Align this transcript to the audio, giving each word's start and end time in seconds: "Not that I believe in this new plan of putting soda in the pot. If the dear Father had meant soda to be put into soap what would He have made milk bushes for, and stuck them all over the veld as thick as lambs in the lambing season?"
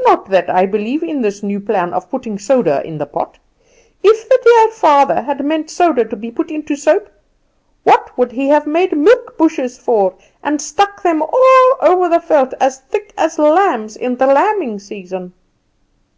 "Not 0.00 0.30
that 0.30 0.48
I 0.48 0.64
believe 0.64 1.02
in 1.02 1.20
this 1.20 1.42
new 1.42 1.60
plan 1.60 1.92
of 1.92 2.08
putting 2.08 2.38
soda 2.38 2.80
in 2.86 2.96
the 2.96 3.04
pot. 3.04 3.38
If 4.02 4.26
the 4.26 4.40
dear 4.42 4.68
Father 4.68 5.20
had 5.20 5.44
meant 5.44 5.68
soda 5.68 6.06
to 6.06 6.16
be 6.16 6.30
put 6.30 6.50
into 6.50 6.76
soap 6.76 7.10
what 7.84 8.16
would 8.16 8.32
He 8.32 8.48
have 8.48 8.66
made 8.66 8.96
milk 8.96 9.36
bushes 9.36 9.76
for, 9.76 10.14
and 10.42 10.62
stuck 10.62 11.02
them 11.02 11.20
all 11.20 11.76
over 11.82 12.08
the 12.08 12.20
veld 12.20 12.54
as 12.58 12.78
thick 12.80 13.12
as 13.18 13.38
lambs 13.38 13.98
in 13.98 14.16
the 14.16 14.26
lambing 14.28 14.78
season?" 14.78 15.34